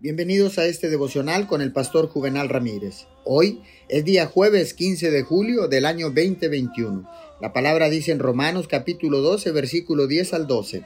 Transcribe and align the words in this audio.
Bienvenidos 0.00 0.60
a 0.60 0.66
este 0.66 0.90
devocional 0.90 1.48
con 1.48 1.60
el 1.60 1.72
pastor 1.72 2.06
Juvenal 2.06 2.48
Ramírez. 2.48 3.08
Hoy 3.24 3.62
es 3.88 4.04
día 4.04 4.26
jueves 4.26 4.72
15 4.72 5.10
de 5.10 5.22
julio 5.24 5.66
del 5.66 5.84
año 5.84 6.10
2021. 6.10 7.10
La 7.40 7.52
palabra 7.52 7.90
dice 7.90 8.12
en 8.12 8.20
Romanos 8.20 8.68
capítulo 8.68 9.22
12 9.22 9.50
versículo 9.50 10.06
10 10.06 10.34
al 10.34 10.46
12. 10.46 10.84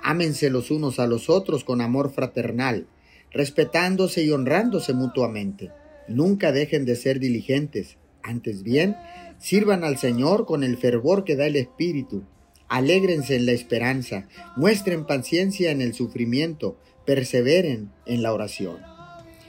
Ámense 0.00 0.48
los 0.48 0.70
unos 0.70 1.00
a 1.00 1.08
los 1.08 1.28
otros 1.28 1.64
con 1.64 1.80
amor 1.80 2.12
fraternal, 2.12 2.86
respetándose 3.32 4.22
y 4.22 4.30
honrándose 4.30 4.92
mutuamente. 4.92 5.72
Nunca 6.06 6.52
dejen 6.52 6.84
de 6.84 6.94
ser 6.94 7.18
diligentes, 7.18 7.96
antes 8.22 8.62
bien, 8.62 8.94
sirvan 9.40 9.82
al 9.82 9.98
Señor 9.98 10.46
con 10.46 10.62
el 10.62 10.76
fervor 10.76 11.24
que 11.24 11.34
da 11.34 11.48
el 11.48 11.56
Espíritu. 11.56 12.22
Alégrense 12.68 13.36
en 13.36 13.46
la 13.46 13.52
esperanza, 13.52 14.28
muestren 14.56 15.06
paciencia 15.06 15.70
en 15.70 15.80
el 15.80 15.94
sufrimiento, 15.94 16.78
perseveren 17.04 17.90
en 18.06 18.22
la 18.22 18.32
oración. 18.32 18.78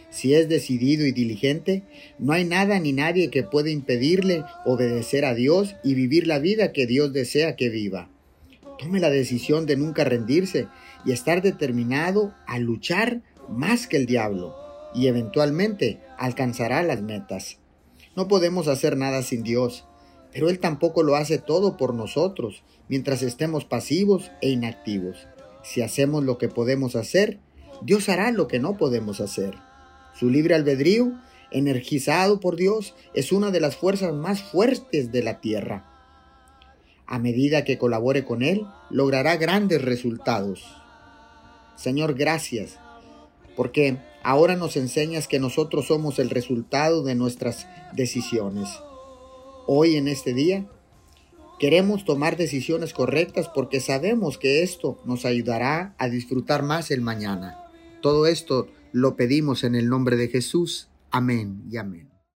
Si 0.09 0.33
es 0.33 0.47
decidido 0.49 1.05
y 1.05 1.11
diligente, 1.11 1.83
no 2.17 2.33
hay 2.33 2.45
nada 2.45 2.79
ni 2.79 2.93
nadie 2.93 3.29
que 3.29 3.43
pueda 3.43 3.69
impedirle 3.69 4.43
obedecer 4.65 5.25
a 5.25 5.33
Dios 5.33 5.75
y 5.83 5.95
vivir 5.95 6.27
la 6.27 6.39
vida 6.39 6.71
que 6.71 6.87
Dios 6.87 7.13
desea 7.13 7.55
que 7.55 7.69
viva. 7.69 8.09
Tome 8.79 8.99
la 8.99 9.09
decisión 9.09 9.65
de 9.65 9.75
nunca 9.75 10.03
rendirse 10.03 10.67
y 11.05 11.11
estar 11.11 11.41
determinado 11.41 12.33
a 12.45 12.59
luchar 12.59 13.21
más 13.49 13.87
que 13.87 13.97
el 13.97 14.05
diablo 14.05 14.55
y 14.93 15.07
eventualmente 15.07 15.99
alcanzará 16.17 16.83
las 16.83 17.01
metas. 17.01 17.59
No 18.15 18.27
podemos 18.27 18.67
hacer 18.67 18.97
nada 18.97 19.21
sin 19.21 19.43
Dios, 19.43 19.85
pero 20.37 20.51
Él 20.51 20.59
tampoco 20.59 21.01
lo 21.01 21.15
hace 21.15 21.39
todo 21.39 21.77
por 21.77 21.95
nosotros 21.95 22.61
mientras 22.89 23.23
estemos 23.23 23.65
pasivos 23.65 24.29
e 24.39 24.51
inactivos. 24.51 25.25
Si 25.63 25.81
hacemos 25.81 26.23
lo 26.23 26.37
que 26.37 26.47
podemos 26.47 26.95
hacer, 26.95 27.39
Dios 27.81 28.07
hará 28.07 28.29
lo 28.29 28.47
que 28.47 28.59
no 28.59 28.77
podemos 28.77 29.19
hacer. 29.19 29.55
Su 30.13 30.29
libre 30.29 30.53
albedrío, 30.53 31.11
energizado 31.49 32.39
por 32.39 32.55
Dios, 32.55 32.93
es 33.15 33.31
una 33.31 33.49
de 33.49 33.59
las 33.59 33.77
fuerzas 33.77 34.13
más 34.13 34.43
fuertes 34.43 35.11
de 35.11 35.23
la 35.23 35.41
tierra. 35.41 35.89
A 37.07 37.17
medida 37.17 37.63
que 37.63 37.79
colabore 37.79 38.23
con 38.23 38.43
Él, 38.43 38.67
logrará 38.91 39.37
grandes 39.37 39.81
resultados. 39.81 40.63
Señor, 41.75 42.13
gracias, 42.13 42.77
porque 43.55 43.97
ahora 44.21 44.55
nos 44.55 44.77
enseñas 44.77 45.27
que 45.27 45.39
nosotros 45.39 45.87
somos 45.87 46.19
el 46.19 46.29
resultado 46.29 47.01
de 47.01 47.15
nuestras 47.15 47.65
decisiones. 47.93 48.69
Hoy 49.67 49.97
en 49.97 50.07
este 50.07 50.33
día 50.33 50.65
Queremos 51.59 52.05
tomar 52.05 52.37
decisiones 52.37 52.93
correctas 52.93 53.49
porque 53.49 53.79
sabemos 53.79 54.37
que 54.37 54.61
esto 54.61 54.99
nos 55.05 55.25
ayudará 55.25 55.95
a 55.97 56.07
disfrutar 56.07 56.61
más 56.61 56.91
el 56.91 57.01
mañana. 57.01 57.57
Todo 57.99 58.27
esto 58.27 58.67
lo 58.91 59.15
pedimos 59.15 59.63
en 59.63 59.73
el 59.73 59.89
nombre 59.89 60.17
de 60.17 60.27
Jesús. 60.27 60.87
Amén 61.09 61.63
y 61.71 61.77
amén. 61.77 62.16